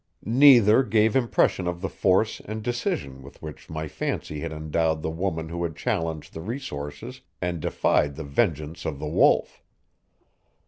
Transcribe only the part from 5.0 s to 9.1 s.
the woman who had challenged the resources and defied the vengeance of the